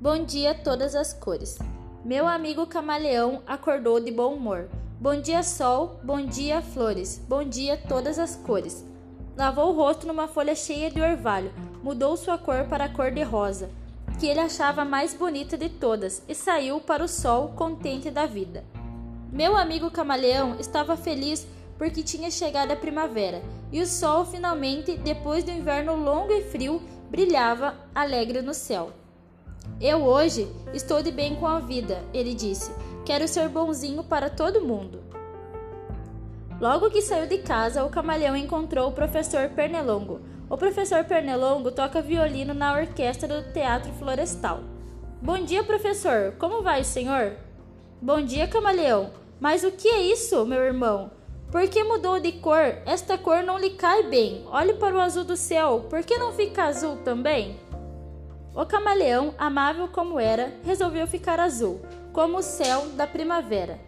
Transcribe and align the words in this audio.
Bom 0.00 0.24
dia, 0.24 0.54
todas 0.54 0.94
as 0.94 1.12
cores. 1.12 1.58
Meu 2.04 2.24
amigo 2.24 2.64
camaleão 2.68 3.42
acordou 3.44 3.98
de 3.98 4.12
bom 4.12 4.34
humor. 4.34 4.68
Bom 5.00 5.20
dia, 5.20 5.42
sol. 5.42 5.98
Bom 6.04 6.24
dia, 6.24 6.62
flores. 6.62 7.20
Bom 7.28 7.42
dia, 7.42 7.76
todas 7.76 8.16
as 8.16 8.36
cores. 8.36 8.84
Lavou 9.36 9.70
o 9.70 9.76
rosto 9.76 10.06
numa 10.06 10.28
folha 10.28 10.54
cheia 10.54 10.88
de 10.88 11.00
orvalho. 11.00 11.52
Mudou 11.82 12.16
sua 12.16 12.38
cor 12.38 12.64
para 12.68 12.84
a 12.84 12.88
cor 12.88 13.10
de 13.10 13.24
rosa, 13.24 13.70
que 14.20 14.28
ele 14.28 14.38
achava 14.38 14.84
mais 14.84 15.14
bonita 15.14 15.58
de 15.58 15.68
todas, 15.68 16.22
e 16.28 16.34
saiu 16.34 16.80
para 16.80 17.02
o 17.02 17.08
sol 17.08 17.48
contente 17.56 18.08
da 18.08 18.24
vida. 18.24 18.64
Meu 19.32 19.56
amigo 19.56 19.90
camaleão 19.90 20.60
estava 20.60 20.96
feliz 20.96 21.44
porque 21.76 22.04
tinha 22.04 22.30
chegado 22.30 22.70
a 22.70 22.76
primavera 22.76 23.42
e 23.72 23.82
o 23.82 23.86
sol 23.86 24.24
finalmente, 24.24 24.96
depois 24.96 25.42
do 25.42 25.50
inverno 25.50 25.96
longo 25.96 26.32
e 26.32 26.42
frio, 26.42 26.80
brilhava 27.10 27.74
alegre 27.92 28.42
no 28.42 28.54
céu. 28.54 28.92
Eu 29.80 30.04
hoje 30.04 30.48
estou 30.74 31.02
de 31.02 31.10
bem 31.10 31.36
com 31.36 31.46
a 31.46 31.60
vida, 31.60 32.02
ele 32.12 32.34
disse. 32.34 32.72
Quero 33.04 33.28
ser 33.28 33.48
bonzinho 33.48 34.02
para 34.02 34.28
todo 34.28 34.64
mundo. 34.64 35.00
Logo 36.60 36.90
que 36.90 37.00
saiu 37.00 37.28
de 37.28 37.38
casa, 37.38 37.84
o 37.84 37.88
camaleão 37.88 38.36
encontrou 38.36 38.88
o 38.88 38.92
professor 38.92 39.48
Pernilongo. 39.50 40.20
O 40.50 40.56
professor 40.56 41.04
Pernilongo 41.04 41.70
toca 41.70 42.02
violino 42.02 42.52
na 42.52 42.72
orquestra 42.72 43.28
do 43.28 43.52
Teatro 43.52 43.92
Florestal. 43.92 44.60
Bom 45.22 45.38
dia, 45.38 45.62
professor. 45.62 46.34
Como 46.38 46.62
vai, 46.62 46.82
senhor? 46.82 47.36
Bom 48.02 48.20
dia, 48.20 48.48
camaleão. 48.48 49.10
Mas 49.38 49.62
o 49.62 49.70
que 49.70 49.88
é 49.88 50.02
isso, 50.02 50.44
meu 50.44 50.60
irmão? 50.62 51.10
Por 51.50 51.66
que 51.68 51.82
mudou 51.84 52.18
de 52.18 52.32
cor? 52.32 52.76
Esta 52.84 53.16
cor 53.16 53.42
não 53.42 53.58
lhe 53.58 53.70
cai 53.70 54.02
bem. 54.02 54.44
Olhe 54.50 54.74
para 54.74 54.96
o 54.96 55.00
azul 55.00 55.24
do 55.24 55.36
céu. 55.36 55.86
Por 55.88 56.02
que 56.02 56.18
não 56.18 56.32
fica 56.32 56.64
azul 56.64 56.96
também? 56.98 57.58
O 58.58 58.66
camaleão, 58.66 59.32
amável 59.38 59.86
como 59.86 60.18
era, 60.18 60.52
resolveu 60.64 61.06
ficar 61.06 61.38
azul, 61.38 61.80
como 62.12 62.38
o 62.38 62.42
céu 62.42 62.88
da 62.96 63.06
primavera. 63.06 63.78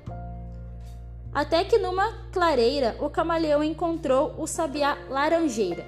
Até 1.35 1.65
que 1.65 1.77
numa 1.77 2.13
clareira 2.31 2.95
o 3.01 3.11
camaleão 3.11 3.65
encontrou 3.65 4.33
o 4.39 4.47
sabiá 4.47 4.97
laranjeira. 5.09 5.85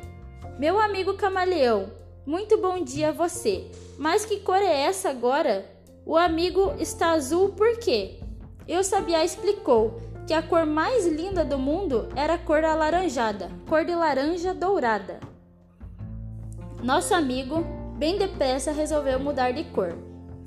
Meu 0.58 0.80
amigo 0.80 1.14
camaleão, 1.14 1.92
muito 2.26 2.58
bom 2.58 2.82
dia 2.82 3.10
a 3.10 3.12
você. 3.12 3.70
Mas 4.00 4.24
que 4.24 4.40
cor 4.40 4.60
é 4.60 4.80
essa 4.82 5.10
agora? 5.10 5.64
O 6.04 6.16
amigo 6.16 6.74
está 6.80 7.12
azul 7.12 7.50
por 7.50 7.78
quê? 7.78 8.18
E 8.66 8.76
o 8.76 8.82
sabiá 8.82 9.24
explicou 9.24 10.02
que 10.26 10.34
a 10.34 10.42
cor 10.42 10.66
mais 10.66 11.06
linda 11.06 11.44
do 11.44 11.56
mundo 11.56 12.08
era 12.16 12.34
a 12.34 12.38
cor 12.38 12.64
alaranjada, 12.64 13.48
cor 13.68 13.84
de 13.84 13.94
laranja 13.94 14.52
dourada. 14.52 15.20
Nosso 16.82 17.14
amigo, 17.14 17.64
bem 18.02 18.18
depressa, 18.18 18.72
resolveu 18.72 19.20
mudar 19.20 19.52
de 19.52 19.62
cor. 19.62 19.96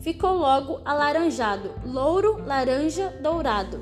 Ficou 0.01 0.33
logo 0.33 0.81
alaranjado, 0.83 1.71
louro, 1.85 2.43
laranja, 2.45 3.17
dourado. 3.21 3.81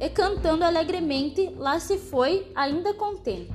E 0.00 0.08
cantando 0.08 0.64
alegremente, 0.64 1.54
lá 1.58 1.78
se 1.78 1.98
foi, 1.98 2.50
ainda 2.54 2.94
contente. 2.94 3.52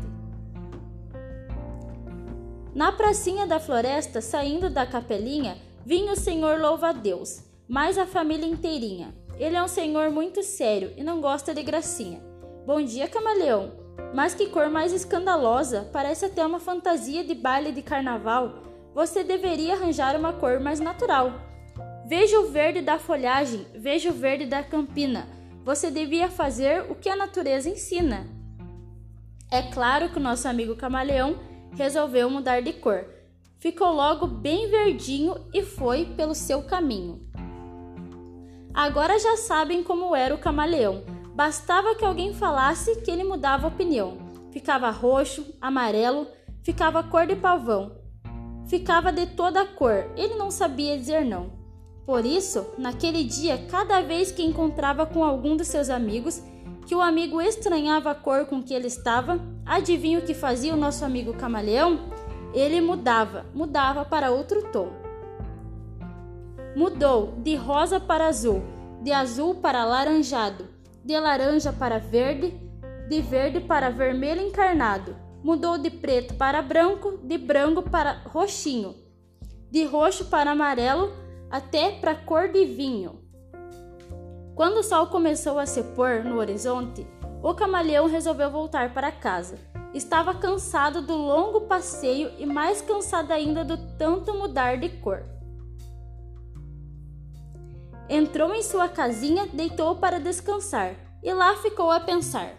Na 2.75 2.91
pracinha 2.91 3.47
da 3.47 3.59
floresta, 3.59 4.21
saindo 4.21 4.69
da 4.69 4.85
capelinha, 4.85 5.57
vinha 5.83 6.13
o 6.13 6.15
Senhor 6.15 6.59
louva-a-Deus, 6.59 7.43
mais 7.67 7.97
a 7.97 8.05
família 8.05 8.45
inteirinha. 8.45 9.15
Ele 9.39 9.55
é 9.55 9.63
um 9.63 9.67
senhor 9.67 10.11
muito 10.11 10.43
sério 10.43 10.93
e 10.95 11.03
não 11.03 11.21
gosta 11.21 11.55
de 11.55 11.63
gracinha. 11.63 12.21
Bom 12.67 12.83
dia, 12.83 13.07
camaleão. 13.07 13.71
Mas 14.13 14.35
que 14.35 14.45
cor 14.45 14.69
mais 14.69 14.93
escandalosa! 14.93 15.89
Parece 15.91 16.25
até 16.25 16.45
uma 16.45 16.59
fantasia 16.59 17.23
de 17.23 17.33
baile 17.33 17.71
de 17.71 17.81
carnaval. 17.81 18.68
Você 18.99 19.23
deveria 19.23 19.75
arranjar 19.75 20.13
uma 20.17 20.33
cor 20.33 20.59
mais 20.59 20.81
natural. 20.81 21.31
Veja 22.05 22.37
o 22.37 22.49
verde 22.49 22.81
da 22.81 22.99
folhagem, 22.99 23.65
veja 23.73 24.09
o 24.09 24.13
verde 24.13 24.45
da 24.45 24.61
campina. 24.61 25.25
Você 25.63 25.89
devia 25.89 26.29
fazer 26.29 26.81
o 26.91 26.95
que 26.95 27.07
a 27.07 27.15
natureza 27.15 27.69
ensina. 27.69 28.27
É 29.49 29.61
claro 29.61 30.09
que 30.09 30.17
o 30.17 30.21
nosso 30.21 30.49
amigo 30.49 30.75
camaleão 30.75 31.39
resolveu 31.77 32.29
mudar 32.29 32.61
de 32.61 32.73
cor. 32.73 33.05
Ficou 33.57 33.93
logo 33.93 34.27
bem 34.27 34.69
verdinho 34.69 35.33
e 35.53 35.63
foi 35.63 36.03
pelo 36.17 36.35
seu 36.35 36.63
caminho. 36.63 37.25
Agora 38.73 39.17
já 39.17 39.37
sabem 39.37 39.81
como 39.81 40.13
era 40.13 40.35
o 40.35 40.39
camaleão. 40.39 41.05
Bastava 41.33 41.95
que 41.95 42.03
alguém 42.03 42.33
falasse 42.33 42.99
que 42.99 43.09
ele 43.09 43.23
mudava 43.23 43.65
opinião. 43.65 44.17
Ficava 44.51 44.89
roxo, 44.89 45.55
amarelo, 45.61 46.27
ficava 46.65 47.01
cor 47.01 47.25
de 47.25 47.37
pavão. 47.37 47.98
Ficava 48.69 49.11
de 49.11 49.25
toda 49.25 49.61
a 49.61 49.65
cor, 49.65 50.05
ele 50.15 50.35
não 50.35 50.51
sabia 50.51 50.95
dizer 50.95 51.25
não. 51.25 51.49
Por 52.05 52.23
isso, 52.23 52.67
naquele 52.77 53.23
dia, 53.23 53.65
cada 53.67 53.99
vez 54.01 54.31
que 54.31 54.45
encontrava 54.45 55.07
com 55.07 55.23
algum 55.23 55.57
dos 55.57 55.67
seus 55.67 55.89
amigos, 55.89 56.39
que 56.85 56.93
o 56.93 57.01
amigo 57.01 57.41
estranhava 57.41 58.11
a 58.11 58.15
cor 58.15 58.45
com 58.45 58.61
que 58.61 58.75
ele 58.75 58.85
estava, 58.85 59.39
adivinha 59.65 60.19
o 60.19 60.21
que 60.21 60.35
fazia 60.35 60.75
o 60.75 60.77
nosso 60.77 61.03
amigo 61.03 61.33
camaleão? 61.33 62.11
Ele 62.53 62.79
mudava, 62.79 63.47
mudava 63.55 64.05
para 64.05 64.29
outro 64.29 64.71
tom. 64.71 64.89
Mudou 66.75 67.33
de 67.39 67.55
rosa 67.55 67.99
para 67.99 68.27
azul, 68.27 68.61
de 69.01 69.11
azul 69.11 69.55
para 69.55 69.81
alaranjado, 69.81 70.67
de 71.03 71.19
laranja 71.19 71.73
para 71.73 71.97
verde, 71.97 72.53
de 73.09 73.19
verde 73.19 73.61
para 73.61 73.89
vermelho 73.89 74.41
encarnado. 74.41 75.15
Mudou 75.43 75.77
de 75.77 75.89
preto 75.89 76.33
para 76.35 76.61
branco, 76.61 77.19
de 77.23 77.37
branco 77.37 77.81
para 77.81 78.21
roxinho, 78.27 78.95
de 79.71 79.85
roxo 79.85 80.25
para 80.25 80.51
amarelo, 80.51 81.11
até 81.49 81.91
para 81.99 82.15
cor 82.15 82.49
de 82.49 82.65
vinho. 82.65 83.19
Quando 84.55 84.79
o 84.79 84.83
sol 84.83 85.07
começou 85.07 85.57
a 85.57 85.65
se 85.65 85.81
pôr 85.81 86.23
no 86.25 86.37
horizonte, 86.37 87.07
o 87.41 87.53
camaleão 87.53 88.07
resolveu 88.07 88.51
voltar 88.51 88.93
para 88.93 89.11
casa. 89.11 89.57
Estava 89.93 90.35
cansado 90.35 91.01
do 91.01 91.15
longo 91.15 91.61
passeio 91.61 92.31
e 92.37 92.45
mais 92.45 92.81
cansado 92.81 93.31
ainda 93.31 93.63
do 93.63 93.77
tanto 93.97 94.33
mudar 94.33 94.77
de 94.77 94.89
cor. 94.89 95.23
Entrou 98.09 98.53
em 98.53 98.61
sua 98.61 98.89
casinha, 98.89 99.47
deitou 99.53 99.95
para 99.95 100.19
descansar 100.19 100.95
e 101.23 101.31
lá 101.31 101.55
ficou 101.57 101.89
a 101.91 101.99
pensar. 101.99 102.53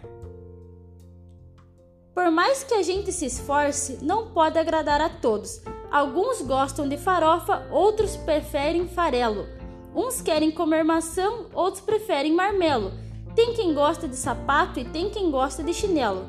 Por 2.21 2.29
mais 2.29 2.63
que 2.63 2.75
a 2.75 2.83
gente 2.83 3.11
se 3.11 3.25
esforce, 3.25 3.97
não 3.99 4.27
pode 4.27 4.59
agradar 4.59 5.01
a 5.01 5.09
todos. 5.09 5.59
Alguns 5.89 6.39
gostam 6.43 6.87
de 6.87 6.95
farofa, 6.95 7.67
outros 7.71 8.15
preferem 8.15 8.87
farelo. 8.87 9.47
Uns 9.95 10.21
querem 10.21 10.51
comer 10.51 10.83
maçã, 10.83 11.27
outros 11.51 11.83
preferem 11.83 12.31
marmelo. 12.31 12.91
Tem 13.33 13.55
quem 13.55 13.73
gosta 13.73 14.07
de 14.07 14.15
sapato 14.15 14.79
e 14.79 14.85
tem 14.85 15.09
quem 15.09 15.31
gosta 15.31 15.63
de 15.63 15.73
chinelo. 15.73 16.27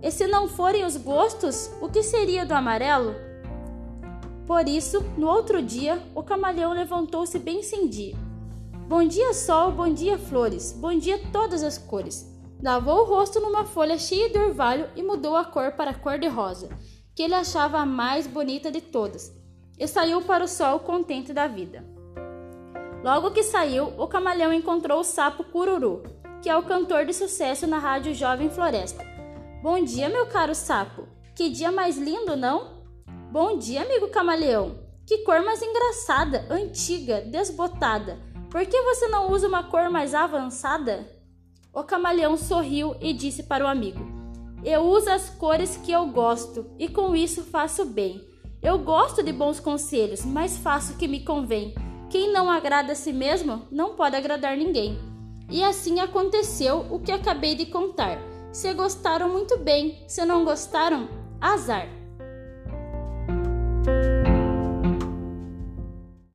E 0.00 0.08
se 0.12 0.28
não 0.28 0.46
forem 0.46 0.84
os 0.84 0.96
gostos, 0.96 1.68
o 1.82 1.88
que 1.88 2.04
seria 2.04 2.46
do 2.46 2.54
amarelo? 2.54 3.16
Por 4.46 4.68
isso, 4.68 5.04
no 5.16 5.26
outro 5.26 5.60
dia, 5.60 6.00
o 6.14 6.22
camaleão 6.22 6.72
levantou-se 6.72 7.40
bem 7.40 7.60
sem 7.64 7.88
dia. 7.88 8.14
Bom 8.86 9.02
dia, 9.02 9.34
sol, 9.34 9.72
bom 9.72 9.92
dia, 9.92 10.16
flores, 10.16 10.70
bom 10.70 10.96
dia, 10.96 11.20
todas 11.32 11.64
as 11.64 11.76
cores. 11.76 12.27
Lavou 12.60 13.02
o 13.02 13.04
rosto 13.04 13.38
numa 13.38 13.64
folha 13.64 13.96
cheia 13.96 14.28
de 14.28 14.38
orvalho 14.38 14.90
e 14.96 15.02
mudou 15.02 15.36
a 15.36 15.44
cor 15.44 15.72
para 15.72 15.92
a 15.92 15.94
cor 15.94 16.18
de 16.18 16.26
rosa, 16.26 16.68
que 17.14 17.22
ele 17.22 17.34
achava 17.34 17.78
a 17.78 17.86
mais 17.86 18.26
bonita 18.26 18.70
de 18.70 18.80
todas, 18.80 19.32
e 19.78 19.86
saiu 19.86 20.22
para 20.22 20.42
o 20.42 20.48
sol 20.48 20.80
contente 20.80 21.32
da 21.32 21.46
vida. 21.46 21.84
Logo 23.04 23.30
que 23.30 23.44
saiu, 23.44 23.92
o 23.96 24.08
camaleão 24.08 24.52
encontrou 24.52 25.00
o 25.00 25.04
sapo 25.04 25.44
Cururu, 25.44 26.02
que 26.42 26.50
é 26.50 26.56
o 26.56 26.64
cantor 26.64 27.06
de 27.06 27.12
sucesso 27.12 27.64
na 27.64 27.78
rádio 27.78 28.12
Jovem 28.12 28.50
Floresta. 28.50 29.06
Bom 29.62 29.82
dia, 29.82 30.08
meu 30.08 30.26
caro 30.26 30.54
sapo. 30.54 31.06
Que 31.36 31.48
dia 31.48 31.70
mais 31.70 31.96
lindo, 31.96 32.36
não? 32.36 32.82
Bom 33.30 33.56
dia, 33.56 33.82
amigo 33.82 34.08
camaleão. 34.08 34.80
Que 35.06 35.18
cor 35.18 35.42
mais 35.42 35.62
engraçada, 35.62 36.44
antiga, 36.50 37.20
desbotada. 37.20 38.18
Por 38.50 38.66
que 38.66 38.82
você 38.82 39.06
não 39.06 39.30
usa 39.30 39.46
uma 39.46 39.62
cor 39.62 39.88
mais 39.90 40.12
avançada? 40.12 41.17
O 41.78 41.84
camaleão 41.84 42.36
sorriu 42.36 42.96
e 43.00 43.12
disse 43.12 43.44
para 43.44 43.64
o 43.64 43.68
amigo: 43.68 44.00
Eu 44.64 44.82
uso 44.82 45.08
as 45.10 45.30
cores 45.30 45.76
que 45.76 45.92
eu 45.92 46.08
gosto 46.08 46.66
e 46.76 46.88
com 46.88 47.14
isso 47.14 47.44
faço 47.44 47.84
bem. 47.84 48.20
Eu 48.60 48.80
gosto 48.80 49.22
de 49.22 49.32
bons 49.32 49.60
conselhos, 49.60 50.24
mas 50.24 50.58
faço 50.58 50.94
o 50.94 50.96
que 50.96 51.06
me 51.06 51.20
convém. 51.20 51.72
Quem 52.10 52.32
não 52.32 52.50
agrada 52.50 52.94
a 52.94 52.96
si 52.96 53.12
mesmo 53.12 53.62
não 53.70 53.94
pode 53.94 54.16
agradar 54.16 54.56
ninguém. 54.56 54.98
E 55.48 55.62
assim 55.62 56.00
aconteceu 56.00 56.84
o 56.90 56.98
que 56.98 57.12
acabei 57.12 57.54
de 57.54 57.66
contar. 57.66 58.18
Se 58.50 58.74
gostaram, 58.74 59.28
muito 59.28 59.56
bem. 59.58 60.02
Se 60.08 60.24
não 60.24 60.44
gostaram, 60.44 61.08
azar. 61.40 61.97